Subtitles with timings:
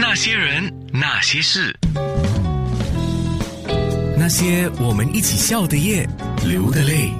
[0.00, 1.76] 那些人，那些事，
[4.16, 6.08] 那些我们一起笑的夜，
[6.46, 7.10] 流的泪。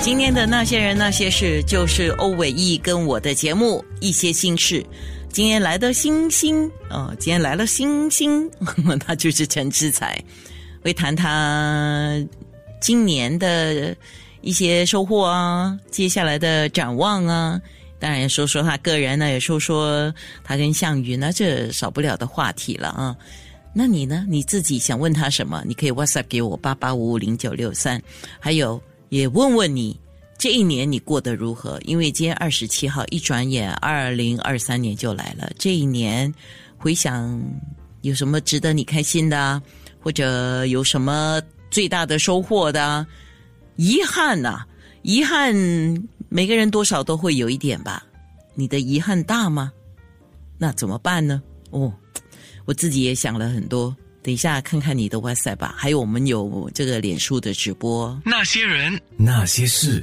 [0.00, 4.86] 今天的那些人那些事，就是欧伟毅跟我的节目一些心事。
[5.32, 8.48] 今天来的星星哦，今天来了星星，
[9.04, 10.16] 他就是陈志才，
[10.80, 12.24] 会谈他
[12.80, 13.96] 今年的
[14.42, 17.60] 一些收获啊，接下来的展望啊。
[18.04, 20.12] 当然说说他个人呢，也说说
[20.42, 23.16] 他跟项羽呢，这少不了的话题了啊。
[23.72, 24.26] 那你呢？
[24.28, 25.64] 你自己想问他什么？
[25.66, 27.98] 你可以 WhatsApp 给我八八五五零九六三，
[28.38, 28.78] 还有
[29.08, 29.98] 也问问你
[30.36, 31.80] 这一年你过得如何？
[31.86, 35.50] 因为今天二十七号，一转眼二零二三年就来了。
[35.58, 36.30] 这一年
[36.76, 37.42] 回想
[38.02, 39.62] 有什么值得你开心的，
[39.98, 41.40] 或者有什么
[41.70, 43.06] 最大的收获的？
[43.76, 44.62] 遗憾呐，
[45.00, 45.54] 遗憾。
[46.34, 48.04] 每个人多少都会有一点吧，
[48.54, 49.72] 你的遗憾大吗？
[50.58, 51.40] 那怎么办呢？
[51.70, 51.94] 哦，
[52.64, 53.96] 我自己也想了很多。
[54.20, 58.20] 等一下看看你的 WhatsApp 吧，还有我们有这个脸书的直播。
[58.24, 60.00] 那些人，那些事。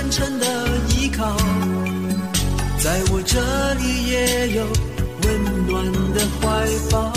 [0.00, 0.46] 真诚的
[0.96, 1.36] 依靠
[2.78, 3.38] 在我这
[3.74, 4.64] 里也有
[5.22, 7.12] 温暖的怀抱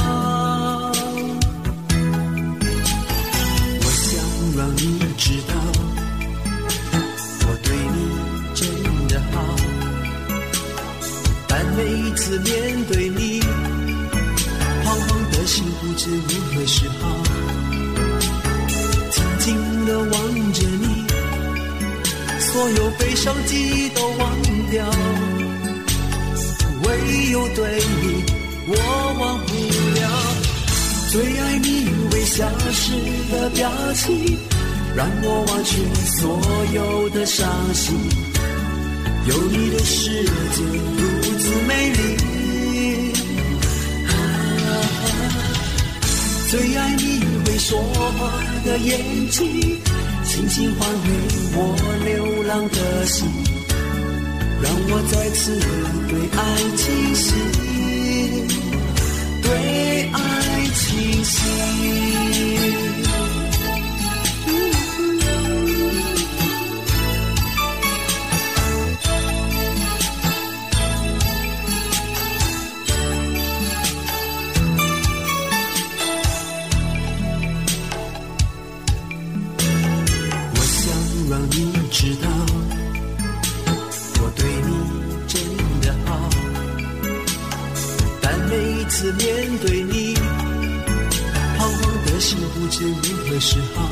[3.80, 4.12] 我想
[4.58, 5.54] 让你知道
[7.40, 7.98] 我对你
[8.54, 8.68] 真
[9.08, 9.34] 的好
[11.48, 12.83] 但每一次面
[22.54, 24.30] 所有悲伤记忆都忘
[24.70, 24.86] 掉
[26.84, 28.24] 唯有对你
[28.68, 29.54] 我忘不
[30.00, 30.04] 了
[31.10, 32.92] 最爱你微笑时
[33.32, 34.38] 的表情
[34.96, 35.84] 让我忘却
[36.20, 36.40] 所
[36.76, 37.98] 有的伤心。
[39.26, 40.64] 有你的世界
[40.98, 43.14] 如此美丽
[46.52, 49.82] 最爱你会说话的眼睛
[50.26, 51.10] 轻轻还给
[51.56, 51.93] 我
[52.62, 53.28] 的心
[54.62, 55.60] 让我再次
[56.08, 56.42] 对爱
[56.78, 57.34] 倾心
[59.42, 59.50] 对
[60.14, 60.18] 爱
[60.76, 62.23] 倾心
[93.46, 93.84] 时候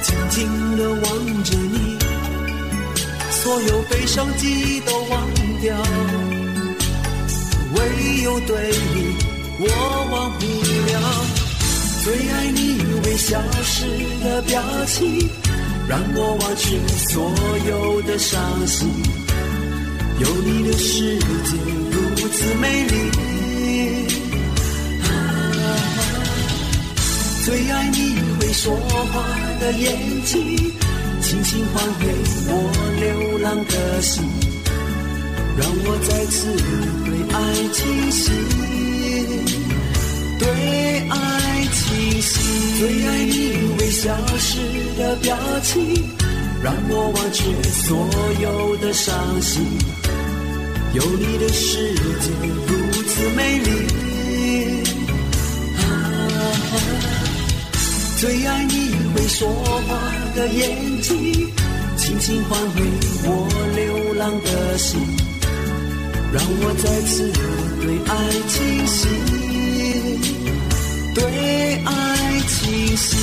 [0.00, 1.98] 静静的望着你
[3.30, 5.28] 所有悲伤记忆都忘
[5.60, 5.76] 掉
[7.74, 9.14] 唯有对你
[9.58, 9.66] 我
[10.10, 10.46] 忘不
[10.90, 11.40] 了。
[12.02, 13.84] 最爱你微笑时
[14.24, 15.28] 的表情
[15.86, 17.30] 让我忘却所
[17.68, 18.88] 有的伤心。
[20.18, 21.56] 有你的世界
[21.90, 23.49] 如此美丽
[27.42, 29.24] 最爱你会说话
[29.60, 30.72] 的眼睛，
[31.22, 32.06] 轻轻还给
[32.46, 32.52] 我
[33.00, 34.22] 流浪的心，
[35.56, 36.54] 让我再次
[37.06, 37.38] 对爱
[37.72, 38.34] 倾心，
[40.38, 40.46] 对
[41.08, 41.14] 爱
[41.72, 42.30] 倾心。
[42.78, 43.34] 最爱你
[43.78, 44.58] 会消失
[44.98, 46.04] 的表情，
[46.62, 48.06] 让我忘却所
[48.42, 49.64] 有的伤心，
[50.92, 52.30] 有你的世界
[52.66, 54.09] 如此美丽。
[58.20, 58.74] 最爱你
[59.14, 61.50] 会说话的眼睛
[61.96, 62.82] 轻轻唤回
[63.24, 65.00] 我流浪的心。
[66.30, 67.32] 让我再次
[67.80, 68.12] 对爱
[68.46, 69.00] 倾心
[71.14, 71.18] 对
[71.86, 73.18] 爱倾心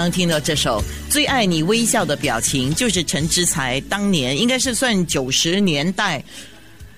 [0.00, 0.82] 刚听到这首
[1.12, 6.24] 《最爱你微笑的表情》，就是陈之才当年应该是算九十年代。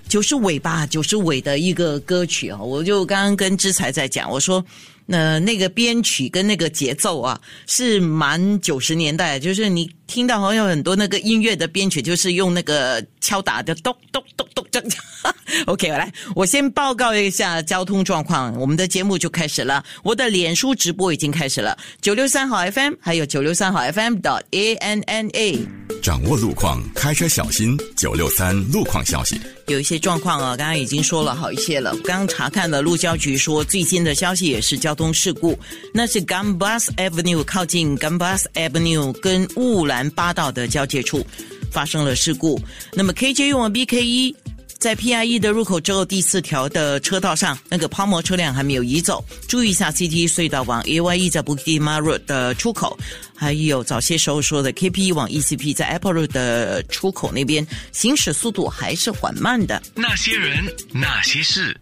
[0.09, 4.65] 九十尾吧，九十尾的一个歌曲啊，我就刚刚跟之才在讲，我说。
[5.05, 14.91] 那那个编曲跟那个节奏啊，是蛮九十年代，就是你听到好像很多那个音乐的编曲，就是用那个敲打的咚咚咚咚这样。
[15.67, 19.85] OK，我来，我先报告一下交通状况，我们的节目就开始了。
[20.03, 25.67] 我的脸书直播已经开始了，九六三号 FM，还有九六三号 FM 的 ANNA。
[26.03, 27.79] 掌握路况，开车小心。
[27.97, 31.93] 九六三路况消息，有一些状况啊，刚刚已经说了好一些了。
[32.05, 34.93] 刚刚查看了路交局说最新的消息也是交。
[34.93, 35.59] 交通事故，
[35.95, 41.27] 那是 Gambas Avenue 靠近 Gambas Avenue 跟雾兰八道的交界处
[41.71, 42.61] 发生了事故。
[42.93, 44.37] 那么 KJ 用了 BK 一。
[44.79, 49.25] 在 PIE 的入口之后，第四条的车道上，那个抛锚车辆还没有移走。
[49.47, 52.99] 注意一下 CT 隧道往 AYE 在 Bukit Marut 的出口，
[53.33, 59.81] 还有早些时候说的 KP 往 ECP 在 Apple Road 的出口那边，行驶速度还是缓慢的。
[59.95, 61.79] 那些人，那些事。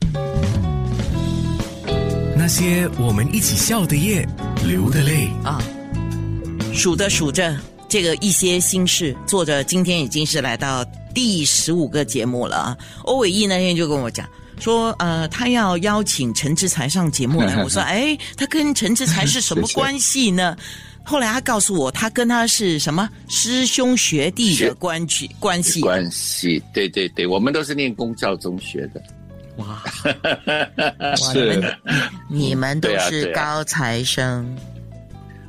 [2.37, 4.28] 那些我们一起笑的夜，
[4.67, 5.58] 流的泪啊，
[6.75, 7.58] 数着数着，
[7.90, 12.78] 这个一些心事，作者今天已经是来到第十五个节目了啊。
[13.02, 14.25] 欧伟毅那天就跟我讲
[14.60, 17.56] 说，呃，他要邀请陈志才上节目来。
[17.64, 20.56] 我说，哎，他跟陈志才是什么关系呢？
[21.02, 26.62] 后来他告诉我，他跟他是什么师兄学弟的关系 关系关系。
[26.72, 29.02] 对对对，我们都是念公教中学的。
[29.56, 29.82] 哇，
[31.16, 31.76] 是
[32.28, 34.56] 你们都是高材生。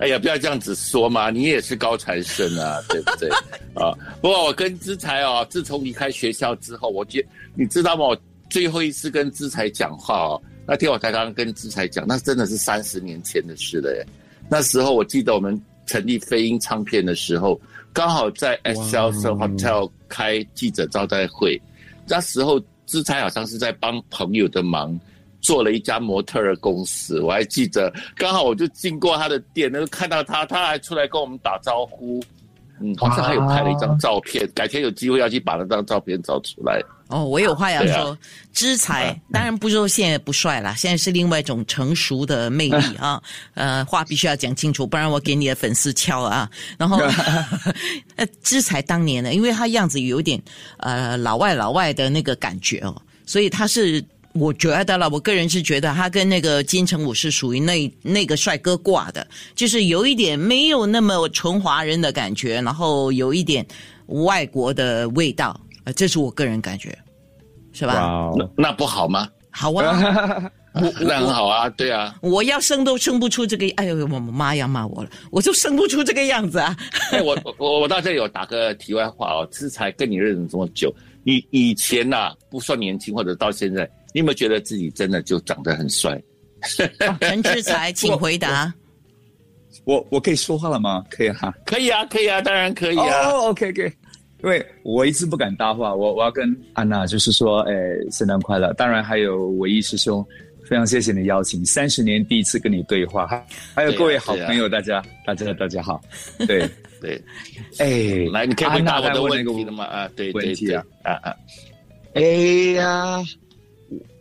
[0.01, 3.29] 哎呀，不要这样子说嘛，你也是高材生啊， 对不对？
[3.75, 8.05] 啊，不过我跟资才哦，自从离开学校之后，我觉你知道吗？
[8.05, 8.17] 我
[8.49, 14.05] 最后一次跟资才讲话哦，那天我才刚刚跟资才讲，那真的是三十年前的事了耶。
[14.49, 17.61] 那时候我记得我们成立飞鹰唱片的时候，
[17.93, 21.61] 刚好在 S L Hotel 开记者招待会，
[22.07, 22.59] 那时候。
[22.87, 24.99] 资才好像是在帮朋友的忙，
[25.41, 27.19] 做了一家模特儿公司。
[27.19, 32.23] 我还记得，刚好我就经过他的店，那就看到他，他还出来跟我们打招呼。
[32.83, 36.81] 嗯，好像还有拍了一张照片，改天有机会要去把那张照片找出来。
[37.09, 38.17] 哦，我有话要说，
[38.53, 43.21] 知才当然不说现在不帅了，现在是另外一种成熟的魅力 啊。
[43.53, 46.49] 呃，话必须要讲清楚，不然我给你的粉丝敲啊。
[46.75, 46.97] 然后，
[48.17, 50.41] 呃，知才当年呢，因为他样子有点
[50.77, 54.03] 呃老外老外的那个感觉哦，所以他是。
[54.33, 59.25] 我觉得了，我个人是觉得他跟那个金城武是属于那那个帅哥挂的，
[59.55, 63.65] 就是有一点没有那么纯华人的感觉，然后有一点
[64.07, 66.97] 外国的味道，呃，这是我个人感觉，
[67.73, 68.31] 是吧？
[68.37, 69.27] 那那不好吗？
[69.49, 72.15] 好啊， 那很好啊，对啊。
[72.21, 76.73] 我要生都生不出这个，哎呦，我妈要骂我了，我就生不出这个样子啊。
[77.11, 80.89] 哎，我我我到这里有打个题外话哦，这才跟你认识这么久，
[81.23, 83.89] 你以前呐不算年轻，或者到现在。
[84.13, 86.21] 你有没有觉得自己真的就长得很帅？
[87.19, 88.73] 陈志才， 请回答。
[89.85, 91.03] 我我可以说话了吗？
[91.09, 93.29] 可以哈，可以啊，可以啊，当然可以啊。
[93.29, 93.91] 哦，OK，OK。
[94.43, 97.73] 因为我一直不敢搭话，我我要跟安娜就是说，哎，
[98.11, 98.73] 圣诞快乐。
[98.73, 100.25] 当然还有唯一师兄，
[100.67, 103.27] 非常谢谢你邀请，三十年第一次跟你对话，
[103.73, 106.01] 还有各位好朋友，大家大家大家好。
[106.47, 106.69] 对
[107.01, 107.19] 对，
[107.77, 109.85] 哎，来，你可以回答我的问题了吗？
[109.85, 111.35] 啊，对对对，啊啊，
[112.13, 112.21] 哎
[112.75, 113.23] 呀。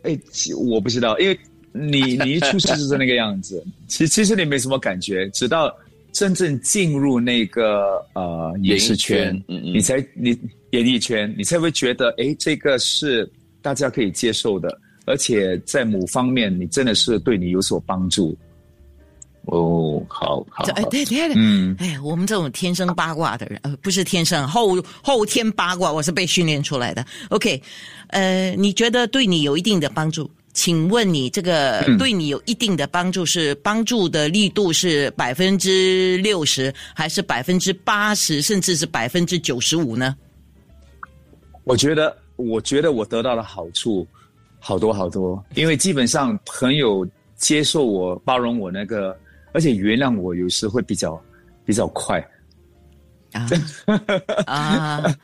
[0.03, 0.17] 哎，
[0.57, 1.39] 我不知道，因为
[1.71, 5.73] 你 你一出世就是那个样子，其其实你没什么感觉，直到
[6.11, 10.37] 真正进入那个呃影视圈，你才你
[10.71, 13.29] 演艺圈，你才会觉得，哎，这个是
[13.61, 18.37] 大家可以接受的，而且在某方面你真的是对你有所帮助。
[19.45, 27.03] 哦，好好，哎，对对对，嗯，哎，我们这种天生八卦的人，呃，不是天生后后天八卦，我是被训练出来的。
[27.29, 27.61] OK，
[28.09, 30.29] 呃，你觉得对你有一定的帮助？
[30.53, 40.15] 请问你这个对你有一定的帮助，是帮助的力度是百分之六十，还是百分之八十，甚至是百分之九十五呢？
[41.63, 44.05] 我觉得，我觉得我得到的好处
[44.59, 47.07] 好多好多，因为基本上朋友
[47.37, 49.17] 接受我、包容我那个。
[49.53, 51.21] 而且原谅我有时会比较
[51.65, 52.19] 比较快
[53.33, 53.47] 啊
[54.45, 55.15] 啊，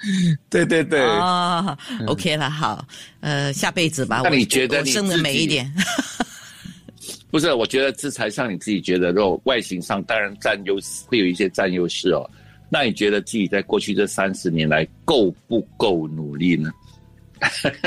[0.50, 2.86] 对对对啊，OK 了，好，
[3.19, 5.72] 呃，下辈子吧，那你觉得你生的美一点？
[7.29, 12.29] 不是，我觉得这才像你自己觉得，如果外形上当然占优势，会有一些占优势哦。
[12.69, 16.72] 那你觉得自己在过去这三十年来够不够努力呢？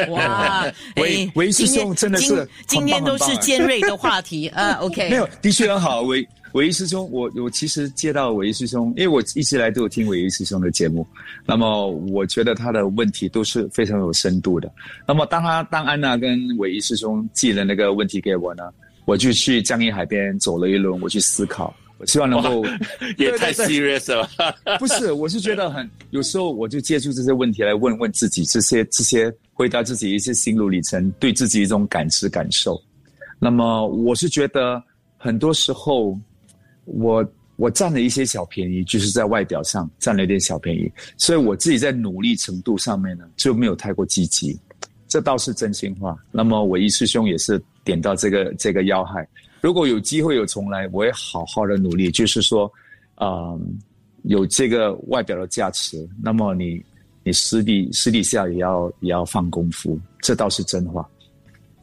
[0.09, 0.65] 哇，
[0.97, 4.73] 韦哎韦师兄真的是今天都是尖锐的话题啊。
[4.83, 6.03] OK，没有，的确很好。
[6.03, 11.07] 韦韦一师兄，我我其实接到韦一师兄，因为我一直以来都有听韦一师兄的节目，
[11.47, 14.69] 那么我觉得他的问题都是非常有深度的。
[15.07, 18.65] 那么当他当安娜跟韦一师兄寄了那个问题给我呢，
[19.05, 22.65] 我就去江阴海边走了一轮，我去思考，我希望能够
[23.19, 24.57] 也太 serious 了吧？
[24.81, 32.81] 不是，我是觉得很有时候我就借助这些问题来问问自己，这些这些回答自己一些心路历程，对自己一种感知感受。
[33.39, 34.83] 那么我是觉得
[35.19, 36.19] 很多时候
[36.87, 37.23] 我
[37.57, 44.59] 我占了一些小便宜，就是在外表上占了一点小便宜，所以我自己在努力程度上面呢就没有太过积极，
[45.07, 46.17] 这倒是真心话。
[46.33, 49.29] 那么我一师兄也是点到这个这个要害，
[49.61, 52.71] 如果有机会有重来，我会好好的努力，就是说，
[53.21, 53.79] 嗯、
[54.23, 56.83] 有这个外表的价值，那么你
[57.23, 61.09] 你私底私底下也要也要放功夫，这倒是真话。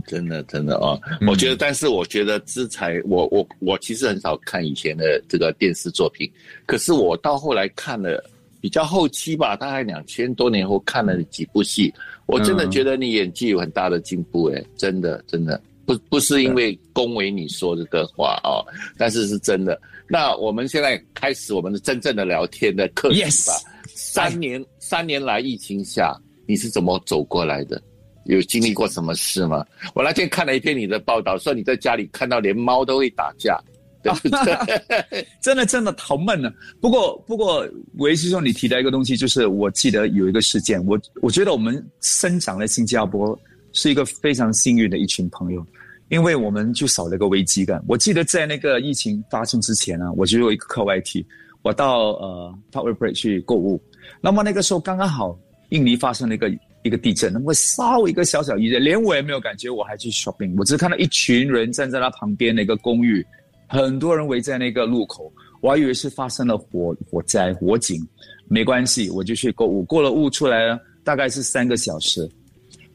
[0.05, 1.27] 真的，真的哦，嗯。
[1.27, 6.31] 我觉得，但是我觉得资财，我我我其实很少看以前的这个电视作品，
[6.65, 8.23] 可是我到后来看了
[8.61, 11.93] 比较后期吧，大概两千多年后看了几部戏，
[12.25, 12.71] 我真的嗯。
[12.71, 18.61] 觉得你演技有很大的进步，诶，真的真的不不是因为恭维你说这个话哦，
[18.97, 19.79] 但是是真的。
[20.09, 23.53] 那我们现在开始我们的真正的聊天的课题 Yes 吧。
[23.95, 26.15] 三年三年来疫情下，
[26.45, 27.81] 你是怎么走过来的？
[28.25, 29.65] 有经历过什么事吗？
[29.95, 33.57] 我那天看了一篇你的报道，说你在家里看到连猫都会打架，
[34.03, 35.25] 对不对？
[35.41, 36.53] 真的真的好闷啊。
[36.81, 37.65] 不过不过，
[37.99, 43.37] 韦师兄你提到一个东西，就是我记得有一个事件，我我觉得我们生长在新加坡
[43.73, 45.65] 是一个非常幸运的一群朋友，
[46.09, 47.83] 因为我们就少了一个危机感。
[47.87, 51.25] 我记得在那个疫情发生之前啊，我就有一个课外题，
[51.61, 53.81] 我到呃 Power Break 去购物，
[54.21, 55.37] 那么那个时候刚刚好
[55.69, 56.51] 印尼发生了一个。
[56.83, 63.25] 一个地震，那么稍微一个小小余震，连我也没有感觉，我还去 shopping，我只是看到一群人站在他旁边的一个公寓，
[63.67, 67.99] 很多人围在那个路口，我还以为是发生了火火灾火警，
[68.47, 69.83] 没关系，我就去购物。
[69.83, 72.29] 过了雾出来了，大概是三个小时，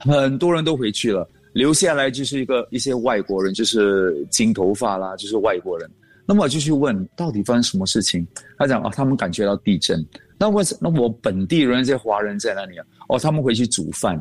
[0.03, 5.91] 很多人都回去了，留下来就是一个一些外国人，就是金头发啦，就是外国人。
[6.25, 8.27] 那么我就去问，到底发生什么事情？
[8.57, 10.05] 他讲啊，他们感觉到地震。
[10.39, 12.87] 那我那我本地人这些华人在哪里啊？
[13.09, 14.17] 哦，他们回去煮饭。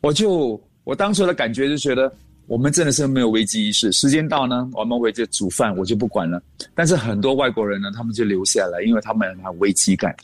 [0.00, 2.12] 我就我当时的感觉就觉得，
[2.46, 3.90] 我们真的是没有危机意识。
[3.92, 6.42] 时间到呢，我们回去煮饭，我就不管了。
[6.74, 10.14] 但是很多外国人呢，他们就留下来，因为他们有危机感。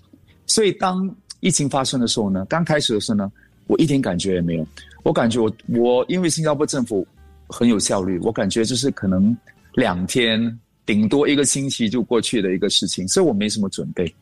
[0.46, 3.32] 所以当疫情发生的时候呢，刚开始的时候呢，
[3.68, 4.66] 我一点感觉也没有。
[5.02, 7.06] 我感觉我我因为新加坡政府
[7.48, 9.36] 很有效率，我感觉就是可能
[9.74, 14.12] 两天，顶多一个星期就过去的一个事情，所以我没什么准备。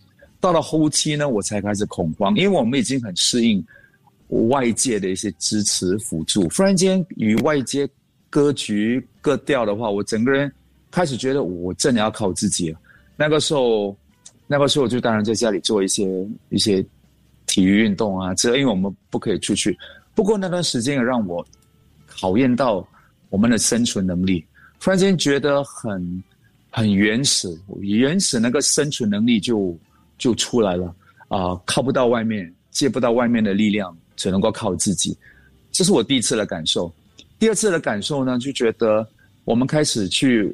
[0.41, 3.65] 到了后期呢，我才开始恐慌，因为我们已经很适应
[4.51, 7.89] 外界的一些支持辅助，忽然间与外界
[8.31, 10.51] 割局割掉的话，我整个人
[10.91, 12.79] 开始觉得我真的要靠自己了。
[13.17, 13.97] 那个时候，
[14.47, 16.07] 那个时候我就当然在家里做一些
[16.51, 16.85] 一些
[17.47, 19.77] 体育运动啊，这因为我们不可以出去。
[20.19, 21.47] 不过那段时间也让我
[22.09, 22.85] 考验到
[23.31, 24.45] 我们的生存能力，
[24.81, 26.25] 突然间觉得很
[26.71, 29.79] 很原始，原始那个生存能力就
[30.19, 30.93] 就出来了
[31.29, 35.17] 啊、靠不到外面，借不到外面的力量，只能够靠自己。
[35.71, 36.93] 这是我第一次的感受。
[37.39, 39.07] 第二次的感受呢，就觉得
[39.45, 40.53] 我们开始去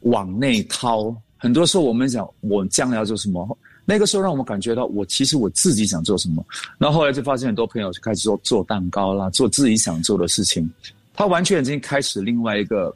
[0.00, 1.16] 往内掏。
[1.38, 3.58] 很多时候我们讲我将来要做什么，
[3.90, 6.46] 那个时候让我们感觉到我其实我自己想做什么。
[6.78, 10.70] 然后后来就发现很多朋友就开始做做蛋糕啦，做自己想做的事情。
[11.12, 12.94] 他完全已经开始另外一个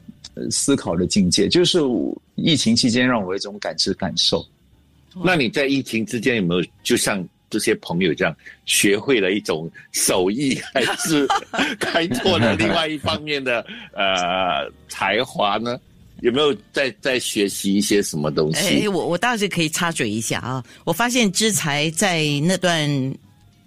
[0.49, 1.79] 思考的境界，就是
[2.35, 4.41] 疫情期间让我有一种感知感受。
[5.21, 8.33] 那你在疫情之间有没有就像这些朋友这样，
[8.65, 11.27] 学会了一种手艺，还是
[11.77, 13.59] 开拓了另外一方面的
[13.93, 15.77] 呃才华呢？
[16.21, 18.83] 有没有在在学习一些什么东西？
[18.85, 20.63] 哎，我我倒是可以插嘴一下啊！
[20.83, 22.89] 我发现之才在那段，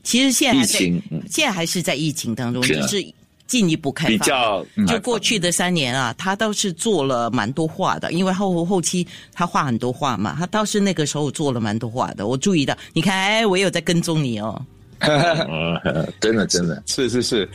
[0.02, 3.14] 其实现在还在疫情嗯现在还是在疫情当中，是啊就是
[3.46, 4.18] 进一步开放。
[4.18, 12.26] 比较就过去的三年啊，他倒是做了蛮多画的，因为后后期他画很多画嘛，他倒是那个时候做了蛮多画的。
[12.26, 14.60] 我注意到，你看，哎，我有在跟踪你哦。
[15.00, 17.48] 呃， 真的真的，是是是，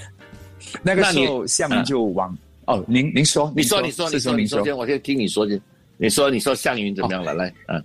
[0.81, 2.35] 那个时候项云就往、
[2.65, 5.61] 哦，您您说，你说你说你说你说先，我先听你说先。
[5.95, 7.35] 你说你说向云怎么样了？
[7.35, 7.81] 来，嗯，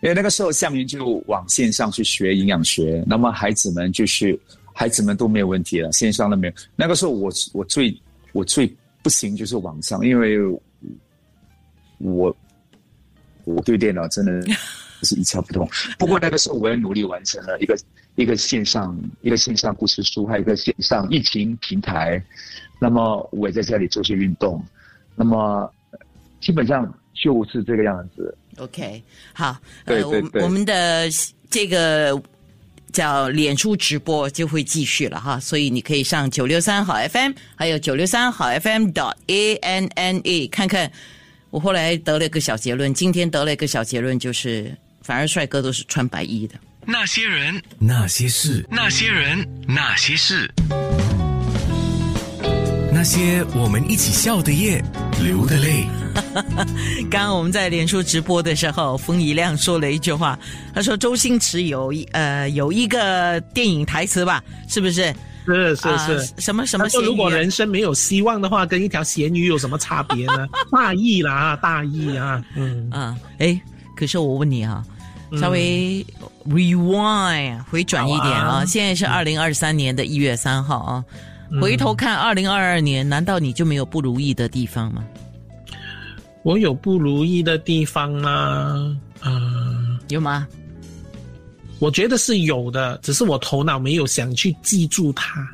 [0.00, 4.36] 因为那个时候项云就往线上去学营养学，那么孩子们就是
[4.72, 6.52] 孩子们都没有问题了，线上都没有。
[6.74, 7.94] 那个时候我我最
[8.32, 10.38] 我最不行就是网上，因为
[11.98, 12.34] 我
[13.44, 14.32] 我对电脑真的
[15.02, 15.68] 是一窍不通。
[15.98, 17.78] 不过那个时候我也努力完成了一个
[18.16, 22.20] 一个线上一个线上故事书，还有一个线上疫情平台。
[22.78, 24.62] 那么我也在家里做些运动。
[25.14, 25.70] 那么
[26.40, 28.36] 基本上就是这个样子。
[28.58, 31.08] OK，好，对呃，我对对我们的
[31.50, 32.20] 这个
[32.92, 40.90] 叫脸书直播就会继续了哈，所以你可以上九六三好 FM，还有九六三好 FM dot a n n e 看看。
[41.50, 46.54] 我后来得了一个小结论，今天得了一个小结论，就是反而帅哥都是穿白衣的。
[46.88, 50.48] 那些人，那些事，那些人，那些事，
[52.92, 54.82] 那些我们一起笑的夜，
[55.20, 55.84] 流的泪。
[57.10, 60.38] 刚刚我们在脸书直播的时候，风一亮说了一句话，
[60.72, 65.12] 他说周星驰有一呃有一个电影台词吧，是不是？
[65.44, 66.28] 是是啊是。
[66.38, 67.08] 什么什么他说：“咸鱼啊？
[67.08, 70.46] 如果人生没有希望的话，跟一条咸鱼有什么差别呢？
[70.70, 73.60] 大意啦，啊，大意啊，嗯，啊，哎，
[73.96, 74.82] 可是我问你啊，
[75.40, 76.04] 稍微
[76.48, 81.04] rewind 回转一点啊，现在是二零二三年的一月三号啊，
[81.60, 85.04] 回头看二零二二年，难道你就没有不如意的地方吗？
[86.42, 88.96] 我有不如意的地方吗？
[89.24, 90.46] 嗯、有吗？
[91.78, 95.46] 我觉得是有的，只是我头脑没有想去记住它。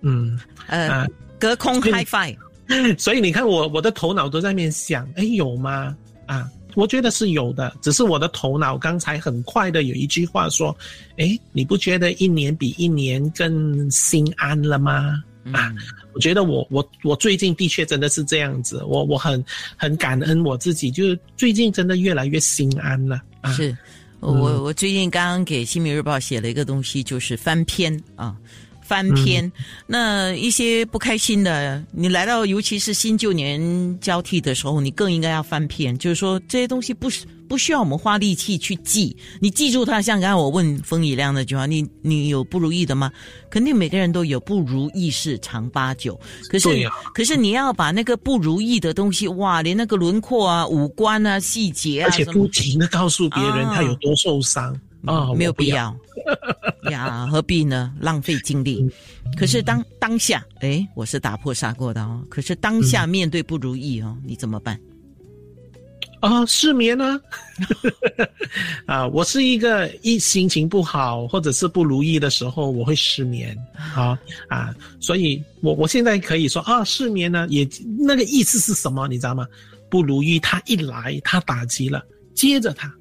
[0.00, 0.38] 嗯，
[0.68, 1.06] 呃，啊
[1.38, 2.36] 隔空 high five，
[2.96, 5.94] 所以你看我我的头脑都在那边想，哎，有吗？
[6.26, 10.76] 啊，我觉得是有的，只是我的头脑刚才很快的有一句话说，
[11.16, 15.22] 哎，你不觉得一年比一年更心安了吗？
[15.52, 15.72] 啊，
[16.12, 19.42] 我觉得我我我最近的确真的是这样子，我我很
[19.76, 23.52] 很感恩我自己，就是最近真的越来越心安了啊。
[23.52, 23.76] 是。
[24.20, 28.36] 我我最近刚刚给《新民日报》写了一个东西，就是翻篇啊，
[28.88, 29.52] 翻篇。
[29.86, 35.96] 那一些不开心的，你来到尤其是新旧年交替的时候，你更应该要翻篇。
[35.98, 40.00] 就是说这些东西不是不需要我们花力气去记，你记住它。
[40.00, 43.12] 像刚才我问风一亮那句话，你你有不如意的吗？
[43.50, 46.18] 肯定每个人都有不如意事常八九。
[46.48, 54.87] 可是、对呀可是你要把那个不如意的东西，哇，连那个轮廓啊、五官啊、细节啊，而且不停的告诉别人啊他有多受伤啊，
[55.36, 55.96] 没有必要
[56.90, 57.94] 呀， 何必呢？
[58.00, 58.84] 浪费精力。
[59.36, 62.22] 可是当当下，哎，我是打破砂锅的哦。
[62.28, 64.78] 可是当下面对不如意哦，你怎么办？
[66.20, 67.20] 啊，失眠呢、
[68.86, 69.06] 啊？
[69.06, 73.56] 我是一个一心情不好或者是不如意的时候，我会失眠
[73.94, 79.46] 啊啊，所以我我现在可以说啊，失眠呢也那个意思是什么，你知道吗？
[79.88, 82.92] 不如意，它一来，它打击了，接着它，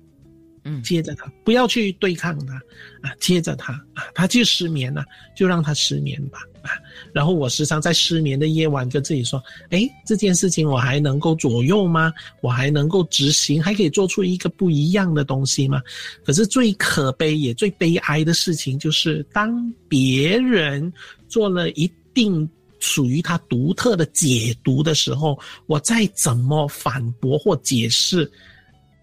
[0.83, 2.53] 接着他，不要去对抗他
[3.01, 6.71] 啊，接着他啊，他就失眠了，就让他失眠吧啊。
[7.13, 12.13] 然后我时常在失眠的夜晚跟自己说，哎，这件事情我还能够左右吗？
[12.41, 15.81] 我还能够执行，还可以做出一个不一样的东西吗？
[16.25, 20.91] 可是最可悲也最悲哀的事情就是，当别人
[21.27, 22.47] 做了一定
[22.79, 28.29] 属于他独特的解读的时候，我再怎么反驳或解释，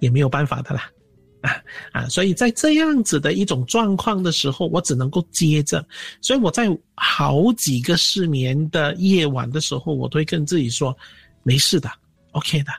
[0.01, 0.91] 也没有办法的啦。
[1.45, 2.09] 啊啊！
[2.09, 5.87] 所以在这样子的一种状况的时候，我只能够接着。
[6.23, 10.97] 所以我在好几个失眠的夜晚的时候，我都会跟自己说：
[11.43, 11.91] 没事的
[12.33, 12.73] ，OK 的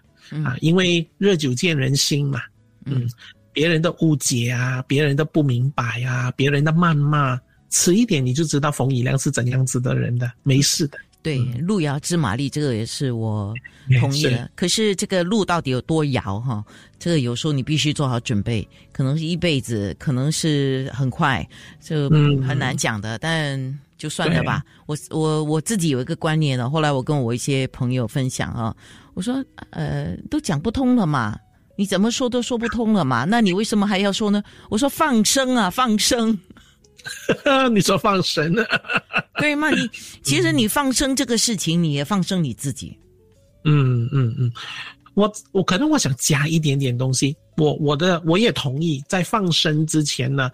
[0.44, 2.42] 啊，因为热久见人心嘛。
[2.86, 3.08] 嗯，
[3.54, 10.98] 别人的误解啊，别人的不明白啊，别人的谩骂，迟一点你就知道冯以亮是怎样子的人的，没事的。
[11.26, 13.52] 对，路遥知马力，这个也是我
[14.00, 14.52] 同意 是的。
[14.54, 16.64] 可是这个路到底有多遥哈？
[17.00, 21.44] 这个有时候你必须做好准备，可能是一辈子，可能是很快，
[21.82, 23.18] 这嗯很难讲的。
[23.18, 24.64] 但就算了吧。
[24.86, 28.76] 我我我自己有一个观念呢，后来我跟我一些朋友分享啊，
[29.16, 31.36] 我说呃，都讲不通了嘛。
[31.76, 33.26] 你怎么说都说不通了嘛？
[33.26, 34.44] 那你为什么还要说呢？
[34.70, 36.38] 我说放生啊，放生。
[37.74, 38.64] 你说放生呢？
[39.40, 39.70] 对吗？
[39.76, 39.90] 你
[40.24, 42.98] 其实你放生这个事情，你也放生你自己。
[43.64, 44.52] 嗯嗯嗯，
[45.16, 47.36] 我我可能我想加一点点东西。
[47.58, 50.52] 我我的我也同意，在放生之前呢，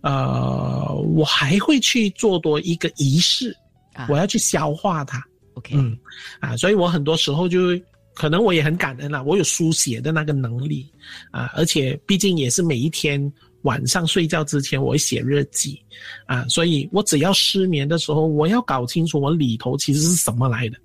[0.00, 3.54] 呃，我还会去做多一个仪式，
[3.94, 5.22] 啊我要去消化它。
[5.54, 5.98] OK，嗯
[6.40, 7.78] 啊，所以我很多时候就
[8.14, 10.88] 可能我也很感恩啦，我有书写的那个能力
[11.30, 13.20] 啊，而且毕竟也是每一天
[13.66, 15.78] 晚上睡觉之前我会写日记
[16.26, 20.78] 啊，所以我只要失眠的时候，我要搞清楚我里头其实是什么来的。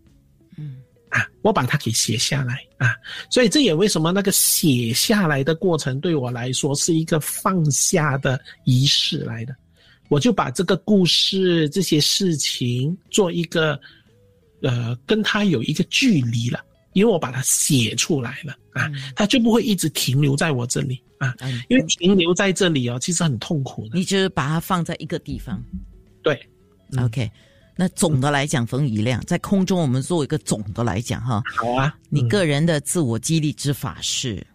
[0.58, 0.78] 嗯
[1.10, 2.96] 啊，我把它给写下来啊，
[3.30, 9.56] 所以这也为什么那个写下来的过程对我来说是一个放下的仪式来的。
[10.10, 13.80] 我就把这个故事、这些事情做一个，
[14.62, 16.60] 呃，跟他有一个距离了
[16.94, 23.98] 因为我把它写出来了啊，它就不会一直停留在我这里啊，嗯因为停留在这里哦，其实很痛苦的。
[23.98, 25.64] 你就是把它放在一个地方。
[26.22, 26.40] 对，
[26.92, 27.30] 嗯 OK，
[27.76, 34.46] 那总的来讲，冯宇亮在空中，我们做一个总的来讲哈，好啊，你嗯个人的自我激励之法是，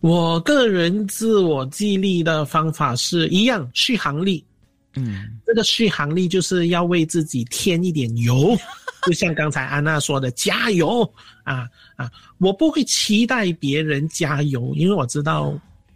[0.00, 4.44] 我个人自我激励的方法是一样，续航力。
[4.96, 8.56] 嗯这个续航力就是要为自己添一点油，
[9.06, 11.02] 就像刚才安娜说的，加油
[11.42, 12.10] 啊啊！
[12.38, 15.52] 我不会期待别人加油，因为我知道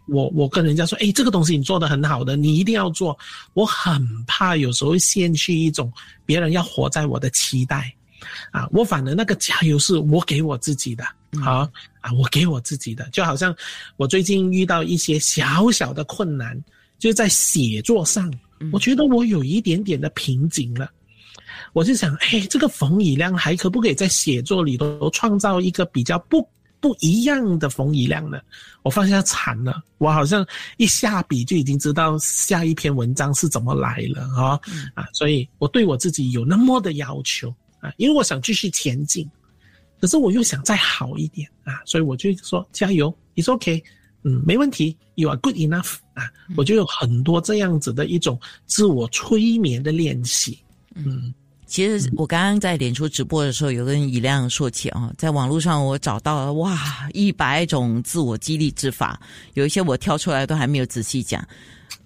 [0.07, 3.17] 我我跟人家说，哎，这个东西你做的很好的，你一定要做。
[3.53, 5.91] 我很怕有时候陷去一种
[6.25, 7.93] 别人要活在我的期待
[8.51, 11.03] 啊，我反而那个加油是我给我自己的。
[11.43, 11.69] 好
[12.01, 13.55] 啊，我给我自己的，就好像
[13.97, 16.59] 我最近遇到一些小小的困难，
[16.97, 18.33] 就是在写作上，
[18.71, 20.89] 我觉得我有一点点的瓶颈了。
[21.73, 26.47] 我就想，哎，这个冯以亮还可不可以在写作里头创造一个比较不
[26.79, 28.39] 不一样的冯以亮呢？
[28.81, 30.45] 我发现惨了，我好像
[30.77, 34.59] 一下笔就已经知道下一篇文章是怎么来了啊、
[34.93, 35.05] 啊！
[35.13, 39.29] 所以我对我自己有那么的要求啊，因为我想继续前进。
[39.99, 43.83] 可是我又想再好一点啊，所以我就说加油，It's OK，
[44.23, 50.59] 嗯，没问题，You are good enough 啊，我就有很多这样子的一种自我催眠的练习，
[50.95, 51.33] 嗯。
[51.65, 59.21] 其实我刚刚在脸书直播的时候，有跟以亮说起啊，在网络上我找到了哇一百种自我激励之法，
[59.53, 61.47] 有一些我挑出来都还没有仔细讲。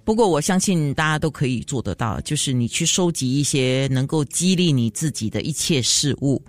[0.04, 6.44] 不过我相信大家都可以做得到，就是你去收集一些能够激励你自己的一切事物，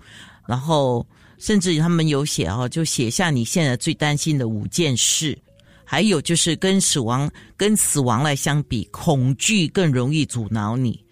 [0.45, 5.39] 然后甚至他们有写哦，就写下你现在最担心的五件事，
[5.85, 11.03] 还有就是跟死亡跟死亡来相比，恐惧更容易阻挠你。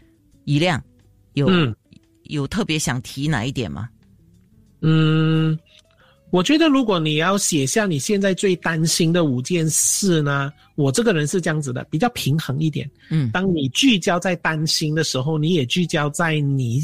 [0.46, 0.84] 一亮
[1.34, 1.74] 有、嗯
[2.24, 3.90] 有特别想提哪一点吗？
[4.82, 5.60] 嗯，
[6.32, 12.90] 我觉得如果你要写下你现在最担心的五件事呢，我这个人是这样子的，比较平衡一点。
[13.10, 16.82] 嗯当你聚焦在担心的时候，你也聚焦在你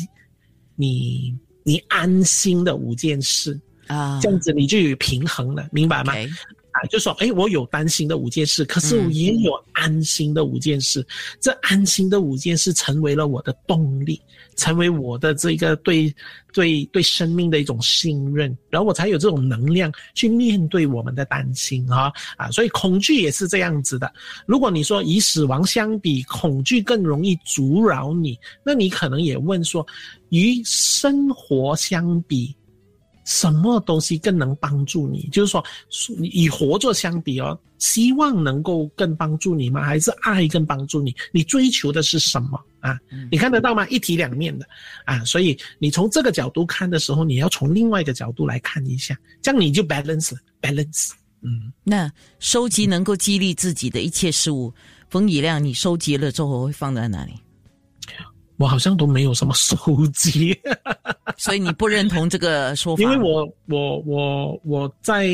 [0.75, 6.13] 你你安心的五件事，啊这样子你就有平衡了，明白吗
[6.79, 11.05] 啊，就说，哎，我有担心的五件事，可是我也有安心的五件事。
[11.41, 14.21] 这安心的五件事成为了我的动力，
[14.55, 16.13] 成为我的这个对
[16.53, 22.49] 对对生命的一种信任，然后我才有这种能量去面对我们的担心啊啊！
[22.51, 24.11] 所以恐惧也是这样子的。
[24.45, 29.85] 如果你说以死亡相比，恐惧更容易阻扰你，那你可能也问说，
[30.29, 32.55] 与生活相比，
[33.25, 35.27] 什么东西更能帮助你？
[35.31, 35.63] 就是说，
[36.17, 39.83] 你以活着相比哦，希望能够更帮助你吗？
[39.83, 41.15] 还是爱更帮助你？
[41.31, 42.97] 你追求的是什么啊？
[43.31, 43.87] 你看得到吗？
[43.87, 44.67] 一体两面的
[45.05, 51.11] 啊，所以你从这个角度看的时候，你要从另外一个角度来看一下，这样你就 balance 了 balance。
[51.41, 54.73] 嗯，那收集能够激励自己的一切事物，
[55.09, 57.33] 冯以亮，你收集了之后会放在哪里？
[58.59, 59.75] 我好像都没有什么收
[60.13, 60.55] 集。
[61.37, 63.01] 所以你不认同这个说法？
[63.01, 65.29] 因为我我我我在，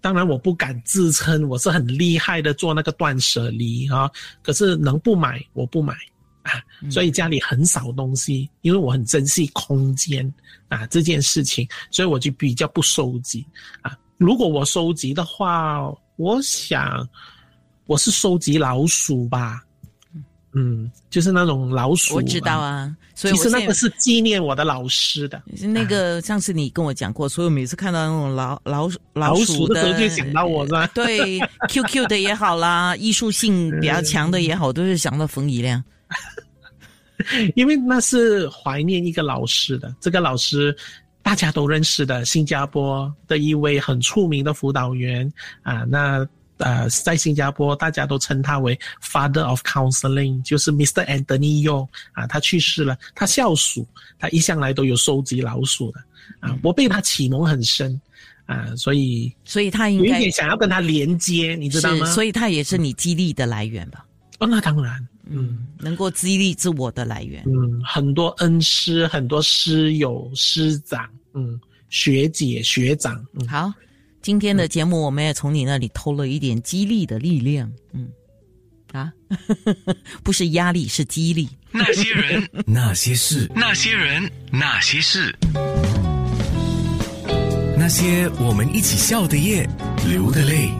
[0.00, 4.10] 当然我不敢自称我是很厉害的做那个断舍离啊，
[4.42, 5.92] 可是能不买我不买
[6.42, 6.52] 啊，
[6.90, 10.26] 所以家里很少东西，因为我很珍惜空间
[10.68, 13.46] 啊这件事情，所以我就比较不收集
[13.82, 13.94] 啊。
[14.16, 17.06] 如果我收集的话，我想
[17.84, 19.62] 我是收集老鼠吧。
[20.52, 25.40] 嗯，就是那种老鼠，我知道啊，所以其实那个是纪念我的老师的。
[25.60, 30.88] 那个上次你跟我讲过，所以我每次看到那种老老老鼠鼠的时候就想到我是吧？
[30.92, 35.82] 对，QQ 的也好啦， 艺术性比较强的也好，都是想到冯以亮。
[37.54, 40.76] 因为那是怀念一个老师的，这个老师
[41.22, 45.32] 大家都认识的，新加坡的一位很出名的辅导员
[45.62, 46.26] 啊，那。
[46.60, 51.04] 呃，在新加坡，大家都称他为 Father of Counseling，就是 Mr.
[51.06, 52.96] Anthony Yo 啊，他去世了。
[53.14, 53.86] 他笑鼠，
[54.18, 56.00] 他一向来都有收集老鼠的
[56.40, 58.00] 啊，我被他启蒙很深
[58.46, 62.06] 啊，所以所以他应该有一点想要跟他连接，你知道吗？
[62.06, 64.06] 所以他也是你激励的来源吧？
[64.38, 67.44] 哦，那当然，嗯，能够激励自我的来源。
[67.46, 73.72] 嗯，很多恩师，很多师友、师长，嗯，学姐、学长，嗯，好，
[74.22, 77.72] 今天的节目我们也从你那里偷了一点激励的力量。
[77.92, 78.08] 嗯，
[78.92, 79.12] 啊，
[80.22, 81.48] 不是压力，是激励。
[81.72, 85.34] 那些人， 那些事，那些人，那些事，
[87.78, 89.68] 那些我们一起笑的夜，
[90.06, 90.70] 流的泪。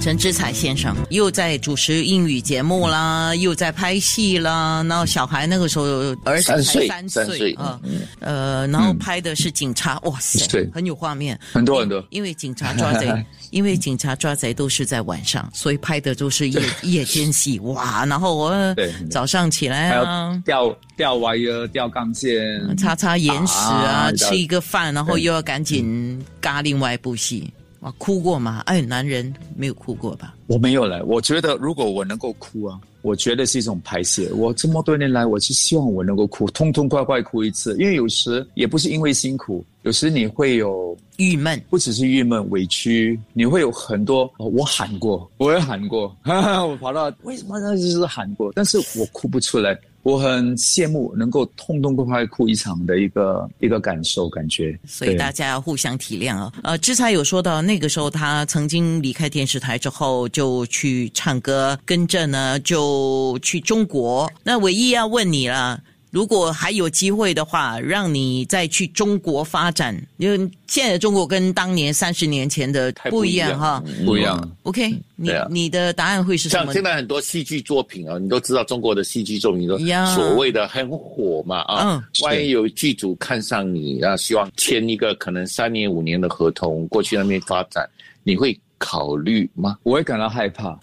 [0.00, 4.84] 陈志才先生又在主持英语节目啦，又在拍戏啦。
[4.86, 13.10] 然后小孩那个时候儿子才三岁三三岁啊，嗯呃，然后拍的是警察，哇塞，很有画面，很多很多因为警察抓贼，
[13.50, 18.04] 因为警察抓贼都是在晚上，所以拍的都是夜 夜间戏，哇！
[18.04, 20.38] 然后我对早上起来还啊要。
[20.44, 27.50] 吊吊 wire、吊钢线，擦擦眼屎啊，啊吃一个饭，然后又要赶紧嘎另外一部戏。
[27.84, 28.62] 哇，哭过吗？
[28.64, 30.34] 哎，男人没有哭过吧？
[30.46, 31.04] 我没有了。
[31.04, 34.32] 我觉得如果我能够哭啊，我觉得是一种排泄。
[34.32, 37.76] 我这么多年来，我是希望我能够哭，痛痛快快哭一次。
[37.78, 44.22] 因为有时也不是因为辛苦，有时你会有郁闷，不只是郁闷、委屈，你会有很多。
[44.38, 49.78] 哦、我喊过，我也喊过， 哈哈，我跑到为什么那就是喊过，但是我哭不出来。
[50.04, 56.52] 我很羡慕能够痛痛快快哭一场的一个一个感受感觉，所以大家要互相体谅啊。
[56.62, 64.30] 呃，之才有说到，那个时候他曾经离开电视台之后，就去唱歌，跟着呢就去中国。
[64.44, 65.82] 那唯一要问你了。
[66.14, 73.82] 如果还有机会的话，让你再去中国发展，因为现在的中国跟当年三十年前的不一样样哈。
[73.84, 74.56] 嗯不一样。
[74.62, 76.66] OK，你啊你的答案会是什么？
[76.66, 87.84] 像现在很多戏剧作品啊，你都知道中国的戏剧作品都呀所谓的很火嘛啊，嗯万一有剧组看上你啊，希望签一个可能三年五年的合同过去那边发展，
[88.22, 89.78] 你会考虑吗？
[89.82, 90.78] 我会感到害怕。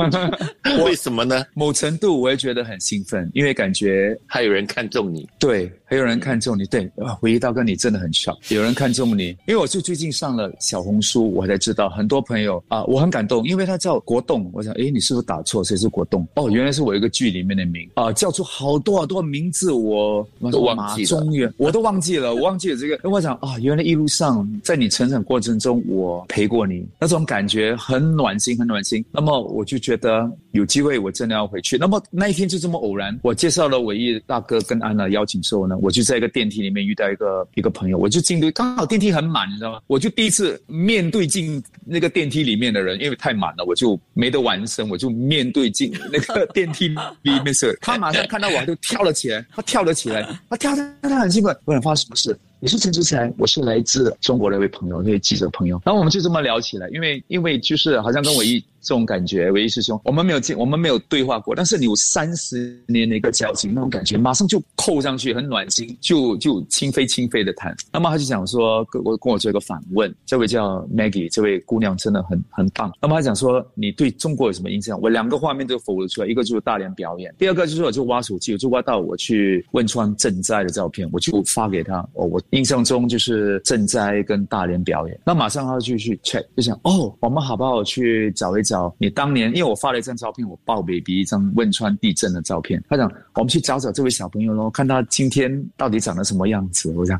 [0.84, 1.44] 为什么呢？
[1.54, 15.64] 某程度我会觉得很兴奋，因为感觉还有人看中你，对，还有人看中你，对啊，回忆大哥你真的很巧，有人看中你，因为我就最近上了小红书，我才知道很多朋友啊，我很感动，因为他叫国栋，我想，诶，你是不是打错？
[15.64, 16.24] 谁是国栋？
[16.36, 23.10] 哦，原来是我一个剧里面的名啊，叫出好多好多名字，我都忘记了中原，我都忘记了，我忘记了这个。
[23.10, 29.04] 我想啊，原来一路上在你成长过程中，我陪过你，那种感觉很暖心，很暖心。
[29.10, 31.76] 那么我就觉得有机会我真的要回去。
[31.76, 39.80] 那么那一天就这么偶然，我介绍了伟毅大哥跟安娜邀请之后呢，我就在一个电梯里面遇到一个一个朋友，我就进对，刚好电梯很满，你知道吗？
[39.86, 46.88] 我就第一次面对进那个电梯里面的人，因为太满了，我就没得完声，我就面对进那个电梯
[47.22, 52.38] 里面是， 他马上看到我就跳了起来，他跳了起来，他跳跳跳很兴奋，我想发生什么事？
[52.62, 55.80] 你是陈志才，我是来自中国的一位朋友，那位记者朋友。
[55.82, 67.74] 然后我们就这么聊起来，因为因为就是好像跟我一这种感觉，唯一师兄，我们没有见，我们没有对话过，但是你有三十年的一个交情，那种感觉马上就扣上去，很暖心，就就轻飞轻飞的谈。
[67.92, 72.92] 那么他就讲说，跟我跟我做一个反问，这位叫 Maggie，这位姑娘真的很很棒。
[73.00, 75.00] 那么他讲说，你对中国有什么印象？
[75.00, 81.98] 我两个画面都否了出来，一个就是大连表演，第二个就是我就挖手机，我就挖到我去汶川赈灾的照片，我就发给他。
[82.14, 85.20] 哦，我印象中就是赈灾跟大连表演。
[85.24, 89.48] 那马上他就去 check，就想哦，我们好不好去找一找你当年？
[89.48, 92.82] 因为我发了一张照片，我抱 baby 一张汶川地震的照片。
[92.88, 96.92] 他讲我们去找找这位小朋友咯，看他今天到底长得什么样子。
[96.92, 97.18] 我讲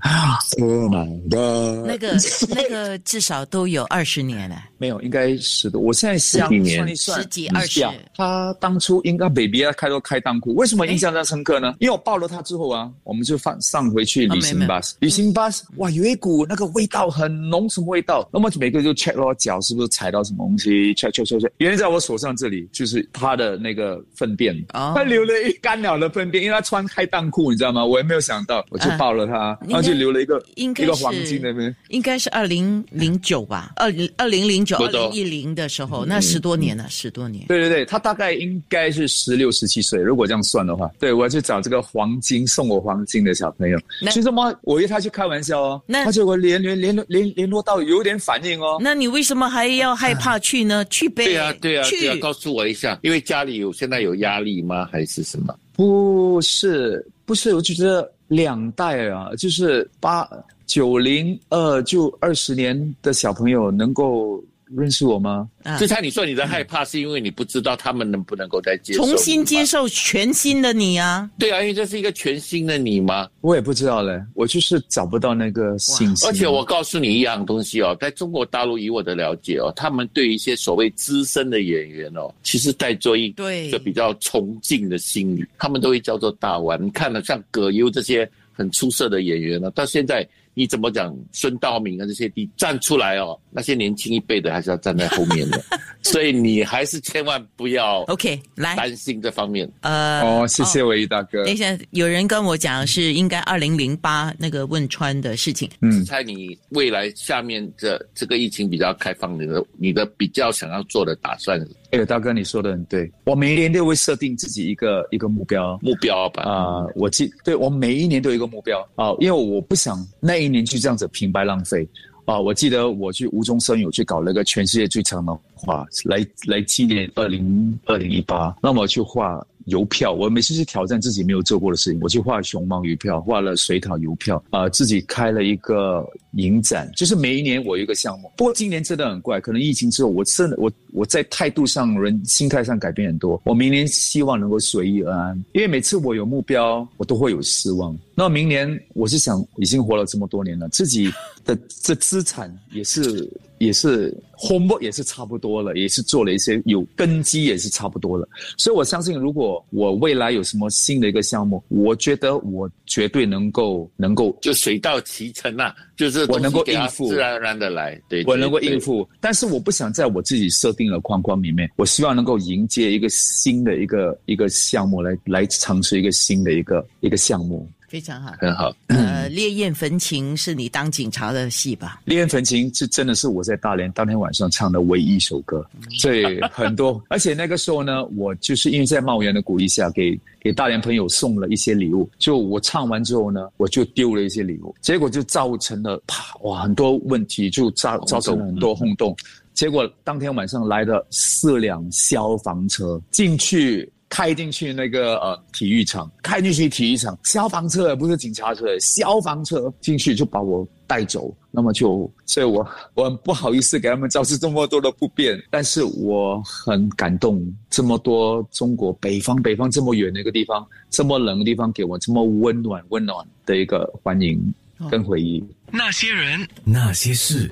[0.61, 2.15] ，Oh my god，那个
[2.55, 4.63] 那个至少都有二十年了。
[4.79, 5.79] 没有，应该是的。
[5.79, 11.75] 我现在想十几年算一算，十几二十呀他当初应该 baby 要开都开当铺，为什么印象这么深刻呢？
[11.81, 18.29] 因为我抱了他之后啊，我们就放上回去旅行巴士，旅行巴士哇，有一股那个味道很浓，什么味道？
[18.33, 27.85] 那么每个就 check 咯，脚是不是踩到什么东西？check check check check，原来在我手上这里就是他的那个粪便，哦他留了一干鸟的粪便，因为他穿开裆裤，你知道吗？
[27.85, 31.75] 我也没有想到，我就啊抱了他，然后就留了一个应该一个黄金那边。
[31.89, 37.47] 应该是二零零九吧，二零二零零九、二零一零的时候，那十多年了，十多年。
[37.49, 43.79] 对对对，他大概应该是十六、十七岁，如果这样算的话，对我要去找这个黄金送我黄金的小朋友。
[44.11, 48.79] 其实嘛，我约他去开玩笑哦，那他结果联联联联联络到有点反应哦。
[48.81, 50.85] 那你为什么还要害怕去呢？
[50.87, 51.25] 去呗。
[51.31, 54.89] 对啊，对啊，对啊，告诉我一下，因为家里有现在有压力吗？
[54.91, 55.55] 还是什么？
[55.75, 60.29] 不是不是，我就觉得两代啊，就是八
[60.67, 64.43] 九零二就二十年的小朋友能够
[64.77, 65.49] 认识我吗？
[65.63, 69.65] 啊志才，你说你的害怕是因为你不知道他们能不能够再接受重新接。
[69.71, 71.31] 受全新的你啊！
[71.39, 73.29] 对啊，因为这是一个全新的你嘛。
[73.41, 76.27] 我也不知道嘞，我就是找不到那个信息。
[76.27, 86.85] 而且我告诉你一样东西哦，在中国大陆，以我的了解哦，他们对一些所谓资深的演员哦，其实带着一对个比较崇敬的心理，他们都会叫做大腕。
[86.85, 95.63] 你看了像葛优这些很出色的演员呢，到现在你怎么讲孙道明啊这些地站出来哦，那些年轻一辈的还是要站在后面的。
[96.03, 99.71] 所以你还是千万不要 OK，来，担心这方面。
[99.83, 101.53] 呃，哦，谢谢伟毅大哥等。
[101.53, 105.69] 一下，有人跟我讲是应该二零零八那个汶川的事情。
[105.83, 113.11] 嗯，猜你未来下面这这个疫情比较开放，你的你的比较想要做的打算哎，大哥，你说的很对。
[113.25, 115.79] 我每一年都会设定自己一个一个目标。
[115.83, 116.43] 目标吧？
[116.43, 121.87] 啊、我记对我每一年都有一个目标啊、因为我不想那一年就这样子平白浪费
[122.27, 130.13] 啊、我记得我去无中生有去搞了个全世界最长的画，来来纪念二零二零一八，那么去画邮票。
[130.13, 138.31] 我每次去挑战自己没有做过的事情，我去画熊猫邮票，画了水獭邮票，啊、自己开了一个影展，就是每一年我有一个项目。
[138.37, 143.41] 不过今年真的很怪，可能疫情之后，我真的我我在态度上、人心态上改变很多。
[143.45, 147.97] 我明年希望能够随遇而安，因为每次我有目标，我都会有失望。
[148.15, 151.11] 那明年我是想，已经活了这么多年了，自己
[151.45, 158.29] 的 这资产也是也是 homework 也是差不多了，也是做了一些有根基，也是差不多了。
[158.59, 168.01] 所以我相信，如果我未来有什么新的一个项目，我觉得我绝对能够能够就水到渠成啊，就是我能够应付自然而然的来。
[168.09, 168.81] 对，我能够应。
[168.81, 177.69] 付，但是我不想在我自己设定的框框里面，我希望能够迎接一个新的一个一个项目来来尝试一个新的一个一个项目。
[177.91, 178.33] 非常好。
[178.39, 182.01] 很好，呃，烈焰焚情是你当警察的戏吧？
[182.09, 192.09] 《烈焰焚情》是真的是我在大连当天晚上唱的唯一一首歌，所以很多，而且那个时候呢，我就是因为在茂源的鼓励下，给给大连朋友送了一些礼物。
[192.17, 199.17] 就我唱完之后呢，我就丢了一些礼物，结果就造成了啪哇很多问题，就造造成了很多轰动。
[199.53, 203.91] 结果当天晚上来了四辆消防车进去。
[204.11, 224.53] 开进去那个呃体育场，开进去体育场，消防车不是警察车，消防车进去就把我带走，那么就，所以我我很不好意思给他们造成这么多的不便，但是我很感动，这么多中国北方北方这么远的一个地方，这么冷的地方，给我这么温暖温暖的一个欢迎
[224.91, 225.41] 跟回忆。
[225.71, 227.49] 那些人，那些事。